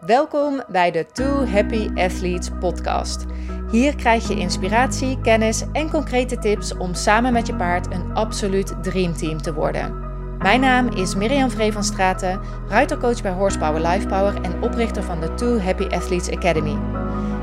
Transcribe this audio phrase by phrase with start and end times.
[0.00, 3.24] Welkom bij de Two Happy Athletes podcast.
[3.70, 8.74] Hier krijg je inspiratie, kennis en concrete tips om samen met je paard een absoluut
[8.82, 10.04] dreamteam te worden.
[10.38, 15.34] Mijn naam is Mirjam Vree van Straten, ruitercoach bij Horsepower Lifepower en oprichter van de
[15.34, 16.76] Two Happy Athletes Academy.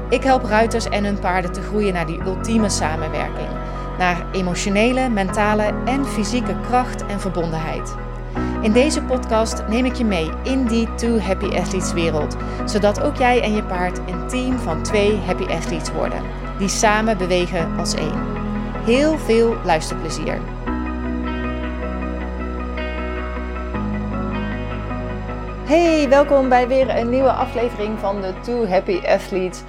[0.10, 3.50] Ik help ruiters en hun paarden te groeien naar die ultieme samenwerking.
[3.98, 7.96] Naar emotionele, mentale en fysieke kracht en verbondenheid.
[8.64, 13.16] In deze podcast neem ik je mee in die Two Happy Athletes wereld, zodat ook
[13.16, 16.22] jij en je paard een team van twee Happy Athletes worden,
[16.58, 18.26] die samen bewegen als één.
[18.86, 20.42] Heel veel luisterplezier.
[25.66, 29.62] Hey, welkom bij weer een nieuwe aflevering van de Two Happy Athletes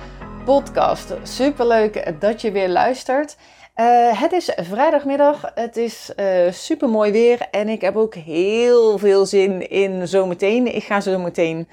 [0.45, 1.15] podcast.
[1.23, 3.37] Superleuk dat je weer luistert.
[3.81, 8.99] Uh, het is vrijdagmiddag, het is uh, super mooi weer en ik heb ook heel
[8.99, 10.75] veel zin in zometeen.
[10.75, 11.69] Ik ga zo meteen uh,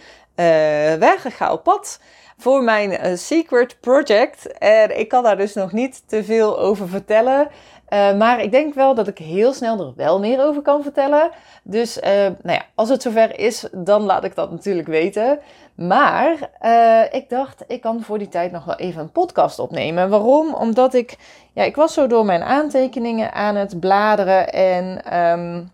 [0.94, 2.00] weg, ik ga op pad
[2.38, 4.58] voor mijn secret project.
[4.58, 7.48] En ik kan daar dus nog niet te veel over vertellen.
[7.92, 11.30] Maar ik denk wel dat ik heel snel er wel meer over kan vertellen.
[11.64, 15.40] Dus nou ja, als het zover is, dan laat ik dat natuurlijk weten.
[15.76, 20.10] Maar uh, ik dacht, ik kan voor die tijd nog wel even een podcast opnemen.
[20.10, 20.54] Waarom?
[20.54, 21.18] Omdat ik,
[21.54, 24.54] ja, ik was zo door mijn aantekeningen aan het bladeren.
[24.54, 25.72] En um,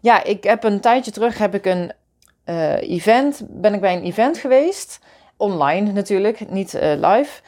[0.00, 1.92] ja, ik heb een tijdje terug heb ik een
[2.80, 5.00] event, ben ik bij een event geweest.
[5.36, 7.40] Online natuurlijk, niet live.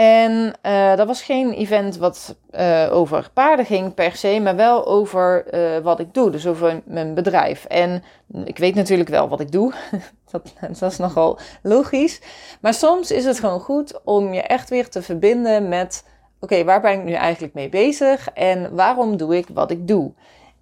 [0.00, 4.86] En uh, dat was geen event wat uh, over paarden ging per se, maar wel
[4.86, 7.64] over uh, wat ik doe, dus over mijn bedrijf.
[7.64, 8.02] En
[8.44, 9.72] ik weet natuurlijk wel wat ik doe,
[10.30, 12.20] dat, dat, is nogal logisch.
[12.60, 16.04] Maar soms is het gewoon goed om je echt weer te verbinden met:
[16.38, 20.12] oké, waar ben ik nu eigenlijk mee bezig en waarom doe ik wat ik doe?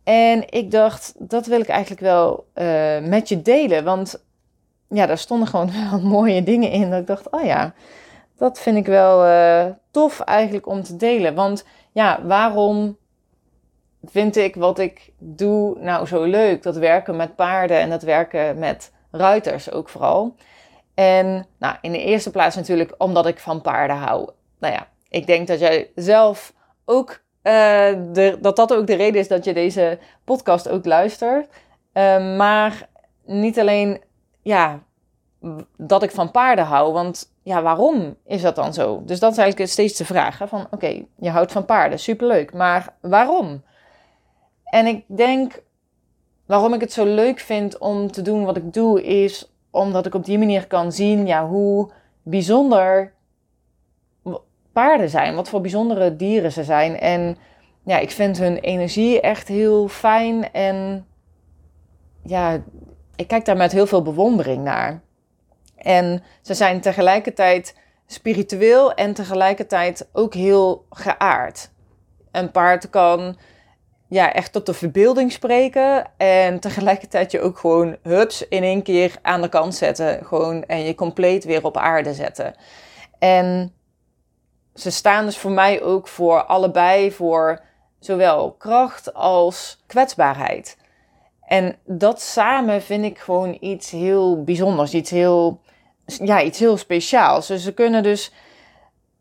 [0.05, 2.47] En ik dacht, dat wil ik eigenlijk wel
[3.09, 4.25] met je delen, want
[4.89, 6.91] ja, daar stonden gewoon wel mooie dingen in.
[6.91, 7.75] Dat ik dacht, oh ja
[8.39, 11.35] dat vind ik wel uh, tof eigenlijk om te delen.
[11.35, 12.97] Want ja, waarom
[14.05, 16.63] vind ik wat ik doe nou zo leuk?
[16.63, 20.35] Dat werken met paarden en dat werken met ruiters ook vooral.
[20.95, 24.31] En nou, in de eerste plaats natuurlijk omdat ik van paarden hou.
[24.59, 26.53] Nou ja, ik denk dat jij zelf
[26.85, 27.11] ook,
[27.43, 27.53] uh,
[28.13, 31.49] de, dat dat ook de reden is dat je deze podcast ook luistert.
[31.95, 32.89] Uh, maar
[33.25, 34.03] niet alleen,
[34.43, 34.83] ja,
[35.77, 36.93] dat ik van paarden hou.
[36.93, 39.03] Want ja, waarom is dat dan zo?
[39.05, 40.39] Dus dat is eigenlijk steeds de vraag.
[40.39, 40.49] Hè?
[40.49, 42.53] Van oké, je houdt van paarden, superleuk.
[42.53, 43.63] Maar waarom?
[44.65, 45.63] En ik denk,
[46.47, 50.15] waarom ik het zo leuk vind om te doen wat ik doe, is omdat ik
[50.15, 51.91] op die manier kan zien ja, hoe
[52.23, 53.13] bijzonder
[54.73, 55.35] paarden zijn.
[55.35, 56.99] Wat voor bijzondere dieren ze zijn.
[56.99, 57.37] En
[57.85, 60.53] ja, ik vind hun energie echt heel fijn.
[60.53, 61.07] En
[62.23, 62.63] ja,
[63.17, 65.01] ik kijk daar met heel veel bewondering naar.
[65.79, 67.75] En ze zijn tegelijkertijd
[68.07, 71.71] spiritueel en tegelijkertijd ook heel geaard.
[72.33, 73.37] Een paard kan
[74.09, 79.17] ja, echt tot de verbeelding spreken en tegelijkertijd je ook gewoon hups in één keer
[79.23, 80.27] aan de kant zetten.
[80.27, 82.55] Gewoon en je compleet weer op aarde zetten.
[83.19, 83.73] En
[84.75, 87.61] ze staan dus voor mij ook voor allebei voor
[87.99, 90.77] zowel kracht als kwetsbaarheid.
[91.49, 95.61] En dat samen vind ik gewoon iets heel bijzonders, iets heel
[96.07, 97.47] ja, iets heel speciaals.
[97.47, 98.33] Dus ze kunnen dus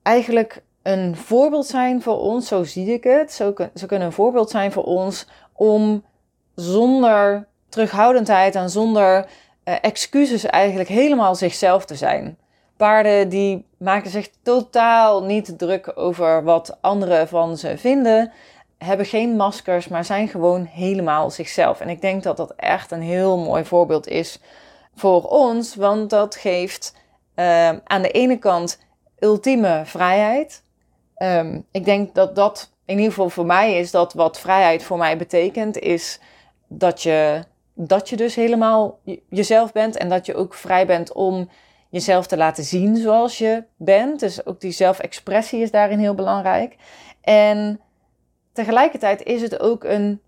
[0.04, 3.34] eigenlijk een voorbeeld zijn voor ons, zo zie ik het.
[3.76, 6.04] ze kunnen een voorbeeld zijn voor ons om
[6.56, 9.26] zonder terughoudendheid en zonder
[9.66, 12.38] uh, excuses eigenlijk helemaal zichzelf te zijn.
[12.78, 18.32] Paarden die maken zich totaal niet druk over wat anderen van ze vinden,
[18.78, 21.80] hebben geen maskers, maar zijn gewoon helemaal zichzelf.
[21.80, 24.40] En ik denk dat dat echt een heel mooi voorbeeld is
[24.96, 26.96] voor ons, want dat geeft
[27.36, 28.80] uh, aan de ene kant
[29.20, 30.64] ultieme vrijheid.
[31.18, 34.98] Um, ik denk dat dat in ieder geval voor mij is dat wat vrijheid voor
[34.98, 36.20] mij betekent, is
[36.68, 37.44] dat je,
[37.74, 39.00] dat je dus helemaal
[39.30, 41.50] jezelf bent en dat je ook vrij bent om
[41.90, 44.20] jezelf te laten zien zoals je bent.
[44.20, 46.76] Dus ook die zelfexpressie is daarin heel belangrijk.
[47.22, 47.80] En
[48.58, 50.22] tegelijkertijd is het ook een,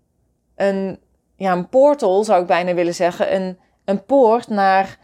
[0.56, 0.98] een,
[1.36, 3.58] ja, een portal, zou ik bijna willen zeggen, een
[3.90, 4.98] een poort naar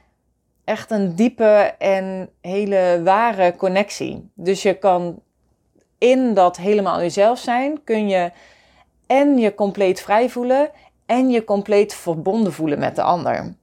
[0.65, 4.31] echt een diepe en hele ware connectie.
[4.35, 5.23] Dus je kan
[5.99, 8.31] in dat helemaal jezelf zijn, kun je
[9.07, 10.71] en je compleet vrij voelen
[11.07, 13.55] en je compleet verbonden voelen met de ander.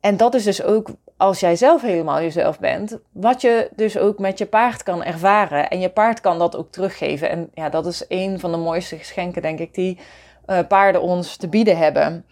[0.00, 0.88] En dat is dus ook
[1.22, 5.70] als jij zelf helemaal jezelf bent, wat je dus ook met je paard kan ervaren.
[5.70, 7.30] En je paard kan dat ook teruggeven.
[7.30, 9.98] En ja, dat is een van de mooiste geschenken, denk ik, die
[10.46, 12.26] uh, paarden ons te bieden hebben.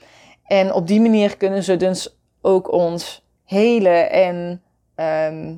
[0.44, 4.62] En op die manier kunnen ze dus ook ons helen en
[4.94, 5.54] ehm,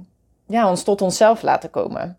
[0.47, 2.19] ja, ons tot onszelf laten komen.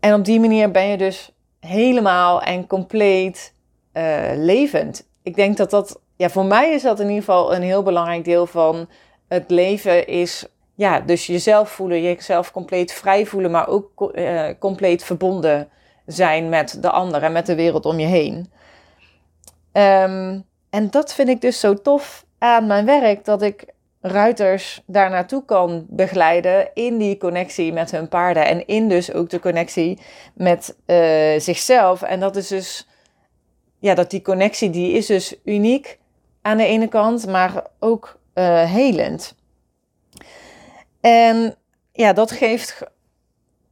[0.00, 3.54] En op die manier ben je dus helemaal en compleet
[3.92, 5.08] uh, levend.
[5.22, 8.24] Ik denk dat dat, ja, voor mij is dat in ieder geval een heel belangrijk
[8.24, 8.88] deel van
[9.32, 10.06] het leven.
[10.06, 15.68] Is ja, dus jezelf voelen, jezelf compleet vrij voelen, maar ook uh, compleet verbonden
[16.06, 18.36] zijn met de ander en met de wereld om je heen.
[19.72, 23.64] Um, en dat vind ik dus zo tof aan mijn werk, dat ik
[24.00, 29.30] ruiters daar naartoe kan begeleiden in die connectie met hun paarden en in dus ook
[29.30, 29.98] de connectie
[30.34, 32.02] met uh, zichzelf.
[32.02, 32.88] En dat is dus,
[33.78, 35.98] ja, dat die connectie die is dus uniek
[36.42, 39.34] aan de ene kant, maar ook uh, helend.
[41.00, 41.56] En
[41.92, 42.82] ja, dat geeft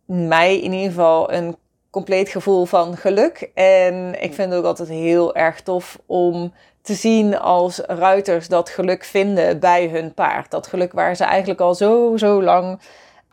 [0.05, 1.57] mij in ieder geval een
[1.91, 3.51] compleet gevoel van geluk.
[3.55, 6.53] En ik vind ook altijd heel erg tof om
[6.83, 10.51] te zien als ruiters dat geluk vinden bij hun paard.
[10.51, 12.81] Dat geluk waar ze eigenlijk al zo, zo lang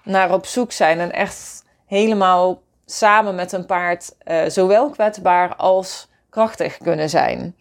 [0.03, 0.99] naar op zoek zijn.
[0.99, 7.55] En echt helemaal samen met een paard uh, zowel kwetsbaar als krachtig kunnen zijn.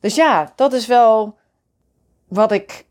[0.00, 1.37] Dus ja, dat is wel
[2.28, 2.84] wat ik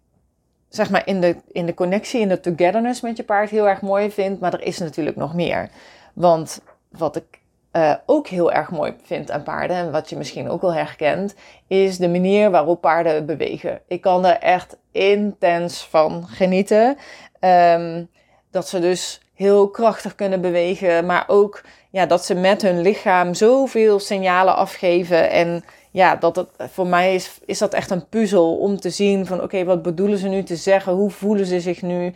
[0.70, 3.82] zeg maar in de, in de connectie, in de togetherness met je paard heel erg
[3.82, 4.40] mooi vind.
[4.40, 5.70] Maar er is natuurlijk nog meer.
[6.14, 7.42] Want wat ik
[7.72, 11.36] uh, ook heel erg mooi vind aan paarden, en wat je misschien ook wel herkent,
[11.68, 13.82] is de manier waarop paarden bewegen.
[13.88, 16.98] Ik kan er echt intens van genieten.
[17.40, 18.10] Um,
[18.52, 23.34] dat ze dus heel krachtig kunnen bewegen, maar ook ja, dat ze met hun lichaam
[23.34, 25.30] zoveel signalen afgeven.
[25.30, 29.26] En ja, dat het, voor mij is, is dat echt een puzzel om te zien
[29.26, 30.94] van oké, wat bedoelen ze nu te zeggen?
[30.94, 32.14] Hoe voelen ze zich nu?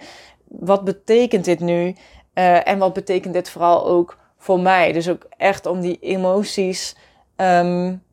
[0.47, 1.95] Wat betekent dit nu?
[2.33, 4.91] Uh, en wat betekent dit vooral ook voor mij.
[4.91, 6.95] Dus ook echt om die emoties
[7.35, 8.03] um,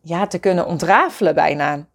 [0.00, 1.86] ja, te kunnen ontrafelen bijna.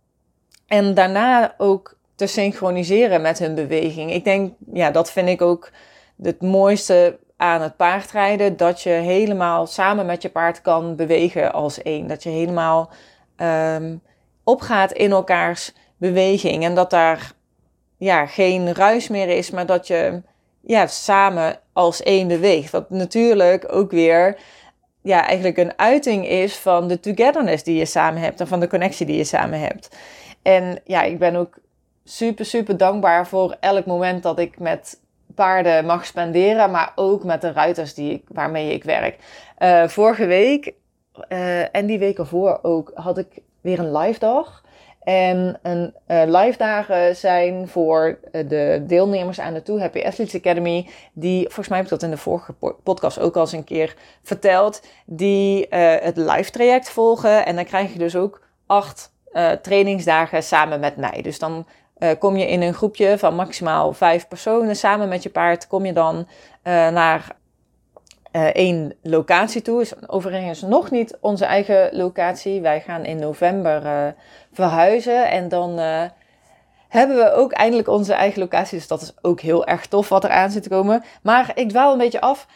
[0.67, 4.13] En daarna ook te synchroniseren met hun beweging.
[4.13, 5.71] Ik denk, ja, dat vind ik ook
[6.21, 8.57] het mooiste aan het paardrijden.
[8.57, 12.07] Dat je helemaal samen met je paard kan bewegen als één.
[12.07, 12.89] Dat je helemaal
[13.37, 14.01] um,
[14.43, 16.63] opgaat in elkaars beweging.
[16.63, 17.31] En dat daar
[17.97, 20.21] ja, geen ruis meer is, maar dat je
[20.61, 22.71] ja, samen als één beweegt.
[22.71, 24.37] Wat natuurlijk ook weer
[25.01, 28.67] ja, eigenlijk een uiting is van de togetherness die je samen hebt en van de
[28.67, 29.97] connectie die je samen hebt.
[30.41, 31.57] En ja, ik ben ook
[32.03, 34.99] super, super dankbaar voor elk moment dat ik met
[35.35, 39.17] paarden mag spenderen, maar ook met de ruiters die ik, waarmee ik werk.
[39.59, 40.73] Uh, vorige week
[41.29, 43.27] uh, en die weken voor ook had ik
[43.61, 44.63] weer een live dag.
[45.03, 50.87] En een uh, live dagen zijn voor de deelnemers aan de Too Happy Athletes Academy.
[51.13, 52.53] Die, volgens mij heb ik dat in de vorige
[52.83, 54.81] podcast ook al eens een keer verteld.
[55.05, 55.67] Die
[55.99, 57.45] het live traject volgen.
[57.45, 59.11] En dan krijg je dus ook acht
[59.61, 61.21] trainingsdagen samen met mij.
[61.21, 61.65] Dus dan
[62.19, 64.75] kom je in een groepje van maximaal vijf personen.
[64.75, 66.27] Samen met je paard kom je dan
[66.63, 67.35] naar
[68.31, 69.81] uh, één locatie toe.
[69.81, 72.61] Is overigens nog niet onze eigen locatie.
[72.61, 74.15] Wij gaan in november
[74.53, 75.29] verhuizen.
[75.29, 75.79] En dan
[76.87, 78.77] hebben we ook eindelijk onze eigen locatie.
[78.77, 81.03] Dus dat is ook heel erg tof wat er aan zit te komen.
[81.21, 82.47] Maar ik dwaal een beetje af.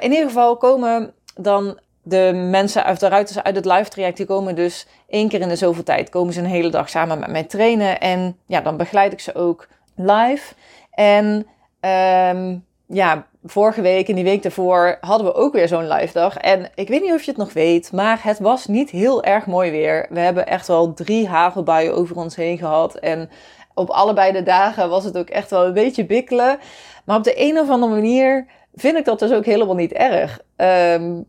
[0.00, 4.16] in ieder geval komen dan de mensen uit de ruiters uit het live traject.
[4.16, 6.08] Die komen dus één keer in de zoveel tijd.
[6.08, 8.00] Komen ze een hele dag samen met mij trainen.
[8.00, 10.54] En ja, dan begeleid ik ze ook live.
[10.90, 11.46] En
[11.80, 16.36] um, ja, vorige week en die week daarvoor hadden we ook weer zo'n live dag.
[16.36, 19.46] En ik weet niet of je het nog weet, maar het was niet heel erg
[19.46, 20.06] mooi weer.
[20.10, 22.94] We hebben echt wel drie hagelbuien over ons heen gehad.
[22.94, 23.30] En
[23.74, 26.58] op allebei de dagen was het ook echt wel een beetje bikkelen.
[27.04, 30.40] Maar op de een of andere manier vind ik dat dus ook helemaal niet erg.
[30.56, 31.26] Um,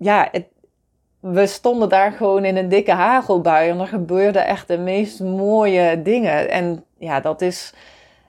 [0.00, 0.46] ja, het,
[1.20, 6.02] we stonden daar gewoon in een dikke hagelbui en er gebeurden echt de meest mooie
[6.02, 6.50] dingen.
[6.50, 7.74] En ja, dat is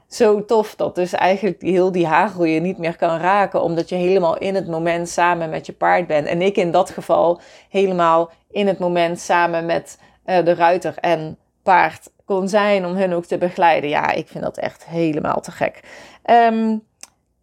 [0.08, 3.96] zo tof dat dus eigenlijk heel die hagel je niet meer kan raken, omdat je
[3.96, 6.28] helemaal in het moment samen met je paard bent.
[6.28, 11.38] En ik in dat geval helemaal in het moment samen met uh, de ruiter en
[11.64, 13.90] paard kon zijn om hun ook te begeleiden.
[13.90, 15.80] Ja, ik vind dat echt helemaal te gek.
[16.26, 16.84] Um,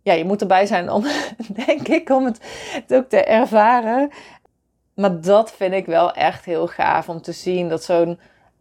[0.09, 1.05] ja, je moet erbij zijn om,
[1.67, 2.41] denk ik, om het,
[2.88, 4.11] ook te ervaren.
[4.95, 8.19] Maar dat vind ik wel echt heel gaaf om te zien dat zo'n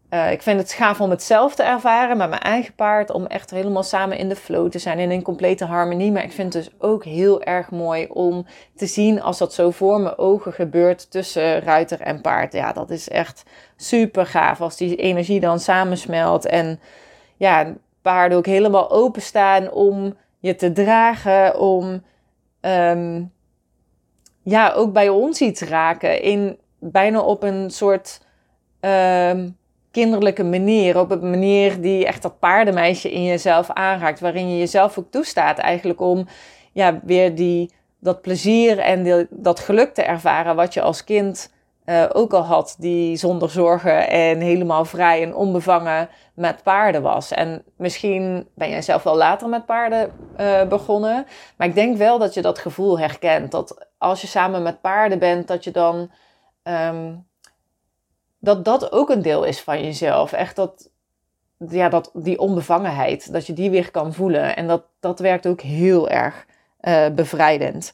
[0.09, 3.09] uh, ik vind het gaaf om het zelf te ervaren met mijn eigen paard.
[3.09, 4.99] Om echt helemaal samen in de flow te zijn.
[4.99, 6.11] In een complete harmonie.
[6.11, 9.71] Maar ik vind het dus ook heel erg mooi om te zien als dat zo
[9.71, 11.11] voor mijn ogen gebeurt.
[11.11, 12.53] Tussen ruiter en paard.
[12.53, 13.43] Ja, dat is echt
[13.75, 14.61] super gaaf.
[14.61, 16.45] Als die energie dan samensmelt.
[16.45, 16.79] En
[17.37, 21.59] ja, paarden ook helemaal openstaan om je te dragen.
[21.59, 22.03] Om
[22.61, 23.31] um,
[24.43, 26.21] ja, ook bij ons iets raken.
[26.21, 28.21] In bijna op een soort.
[28.79, 29.57] Um,
[29.97, 30.99] kinderlijke manier.
[30.99, 34.19] Op een manier die echt dat paardenmeisje in jezelf aanraakt.
[34.19, 36.27] Waarin je jezelf ook toestaat eigenlijk om
[36.73, 41.53] ja, weer die, dat plezier en dat geluk te ervaren wat je als kind
[41.89, 42.75] uh, ook al had.
[42.79, 47.31] Die zonder zorgen en helemaal vrij en onbevangen met paarden was.
[47.31, 51.25] En misschien ben jij zelf wel later met paarden uh, begonnen.
[51.57, 53.51] Maar ik denk wel dat je dat gevoel herkent.
[53.51, 56.11] Dat als je samen met paarden bent, dat je dan...
[56.63, 57.25] Um,
[58.39, 60.33] dat dat ook een deel is van jezelf.
[60.33, 60.89] Echt dat,
[61.57, 64.55] ja, dat, die onbevangenheid, dat je die weer kan voelen.
[64.55, 66.45] En dat, dat werkt ook heel erg
[66.81, 67.93] uh, bevrijdend.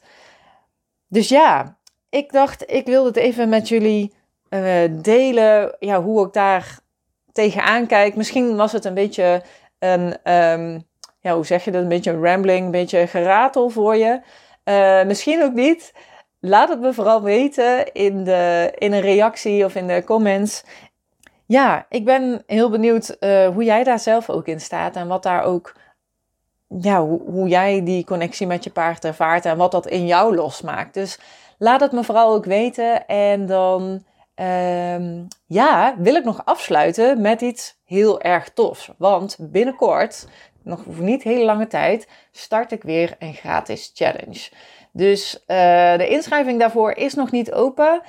[1.08, 1.76] Dus ja,
[2.14, 4.12] ik dacht, ik wilde het even met jullie
[4.50, 5.76] uh, delen.
[5.78, 6.78] Ja, hoe ik daar
[7.32, 8.16] tegenaan kijk.
[8.16, 9.42] Misschien was het een beetje
[9.78, 10.84] een, um,
[11.20, 11.82] ja, hoe zeg je dat?
[11.82, 14.20] Een beetje een rambling, een beetje geratel voor je.
[14.64, 15.92] Uh, misschien ook niet.
[16.40, 20.64] Laat het me vooral weten in, de, in een reactie of in de comments.
[21.46, 25.22] Ja, ik ben heel benieuwd uh, hoe jij daar zelf ook in staat en wat
[25.22, 25.74] daar ook,
[26.68, 30.34] ja, hoe, hoe, jij die connectie met je paard ervaart en wat dat in jou
[30.34, 30.94] losmaakt.
[30.94, 31.18] Dus
[31.58, 37.40] laat het me vooral ook weten en dan, um, ja, wil ik nog afsluiten met
[37.40, 38.90] iets heel erg tofs.
[38.98, 40.26] Want binnenkort,
[40.62, 44.50] nog niet hele lange tijd, start ik weer een gratis challenge.
[44.92, 48.02] Dus uh, de inschrijving daarvoor is nog niet open.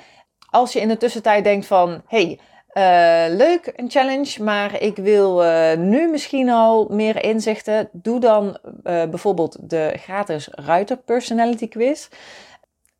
[0.50, 2.40] Als je in de tussentijd denkt van, hey,
[2.72, 7.88] uh, leuk, een challenge, maar ik wil uh, nu misschien al meer inzichten.
[7.92, 12.08] Doe dan bijvoorbeeld de gratis Ruiter Personality Quiz.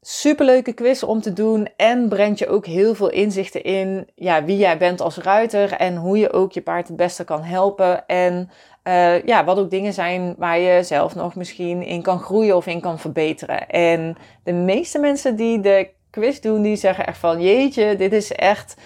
[0.08, 4.56] Superleuke quiz om te doen en brengt je ook heel veel inzichten in ja, wie
[4.56, 8.06] jij bent als ruiter en hoe je ook je paard het beste kan helpen.
[8.06, 8.50] En
[8.84, 12.66] uh, ja, wat ook dingen zijn waar je zelf nog misschien in kan groeien of
[12.66, 13.68] in kan verbeteren.
[13.68, 18.32] En de meeste mensen die de quiz doen, die zeggen echt van jeetje, dit is
[18.32, 18.76] echt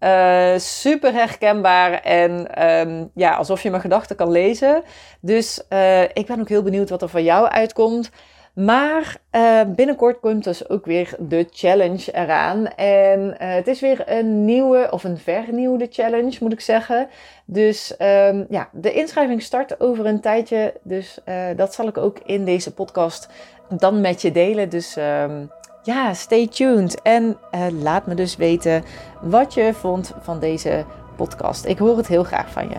[0.00, 4.82] uh, super herkenbaar en um, ja, alsof je mijn gedachten kan lezen.
[5.20, 8.10] Dus uh, ik ben ook heel benieuwd wat er van jou uitkomt.
[8.58, 12.66] Maar uh, binnenkort komt dus ook weer de challenge eraan.
[12.66, 17.08] En uh, het is weer een nieuwe of een vernieuwde challenge, moet ik zeggen.
[17.44, 20.74] Dus um, ja, de inschrijving start over een tijdje.
[20.82, 23.28] Dus uh, dat zal ik ook in deze podcast
[23.68, 24.68] dan met je delen.
[24.68, 25.50] Dus um,
[25.82, 27.02] ja, stay tuned.
[27.02, 27.38] En
[27.82, 28.84] laat me dus weten
[29.20, 30.84] wat je vond van deze
[31.16, 31.64] podcast.
[31.64, 32.76] Ik hoor het heel graag van je.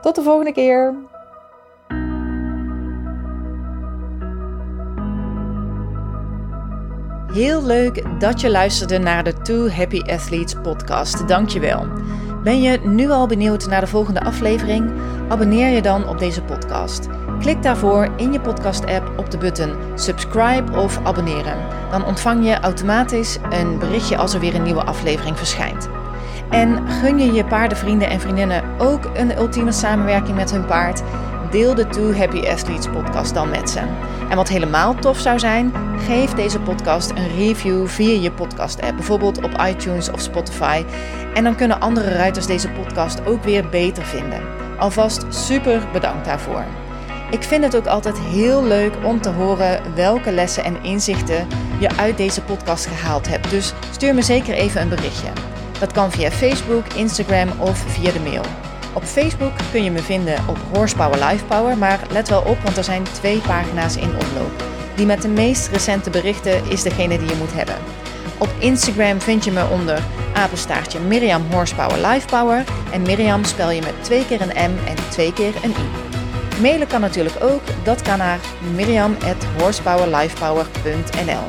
[0.00, 0.94] Tot de volgende keer.
[7.38, 11.28] Heel leuk dat je luisterde naar de Two Happy Athletes podcast.
[11.28, 11.86] Dankjewel.
[12.42, 14.92] Ben je nu al benieuwd naar de volgende aflevering?
[15.28, 17.06] Abonneer je dan op deze podcast.
[17.40, 21.56] Klik daarvoor in je podcast-app op de button subscribe of abonneren.
[21.90, 25.88] Dan ontvang je automatisch een berichtje als er weer een nieuwe aflevering verschijnt.
[26.50, 31.02] En gun je je paardenvrienden en vriendinnen ook een ultieme samenwerking met hun paard?
[31.50, 33.80] Deel de Two Happy Athletes podcast dan met ze.
[34.30, 35.72] En wat helemaal tof zou zijn,
[36.06, 40.84] geef deze podcast een review via je podcast-app, bijvoorbeeld op iTunes of Spotify.
[41.34, 44.42] En dan kunnen andere ruiters deze podcast ook weer beter vinden.
[44.78, 46.64] Alvast super bedankt daarvoor.
[47.30, 51.46] Ik vind het ook altijd heel leuk om te horen welke lessen en inzichten
[51.78, 53.50] je uit deze podcast gehaald hebt.
[53.50, 55.28] Dus stuur me zeker even een berichtje.
[55.78, 58.42] Dat kan via Facebook, Instagram of via de mail.
[58.92, 62.84] Op Facebook kun je me vinden op Horsepower Lifepower, maar let wel op, want er
[62.84, 64.64] zijn twee pagina's in omloop.
[64.94, 67.76] Die met de meest recente berichten is degene die je moet hebben.
[68.38, 70.02] Op Instagram vind je me onder
[70.34, 75.32] apenstaartje Miriam Horsepower Lifepower en Miriam spel je met twee keer een M en twee
[75.32, 75.88] keer een I.
[76.60, 78.38] Mailen kan natuurlijk ook, dat kan naar
[78.74, 81.48] miriam.horsepowerlifepower.nl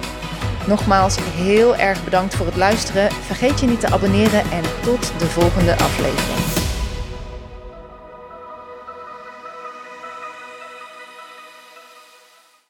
[0.67, 3.11] Nogmaals heel erg bedankt voor het luisteren.
[3.11, 6.48] Vergeet je niet te abonneren en tot de volgende aflevering.